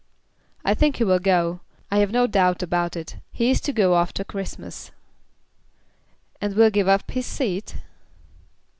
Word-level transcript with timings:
"I 0.65 0.73
think 0.73 0.95
he 0.95 1.03
will 1.03 1.19
go. 1.19 1.59
I've 1.91 2.09
no 2.09 2.25
doubt 2.25 2.63
about 2.63 2.95
it. 2.95 3.17
He 3.31 3.51
is 3.51 3.61
to 3.61 3.71
go 3.71 3.97
after 3.99 4.23
Christmas." 4.23 4.89
"And 6.41 6.55
will 6.55 6.71
give 6.71 6.87
up 6.87 7.11
his 7.11 7.27
seat?" 7.27 7.75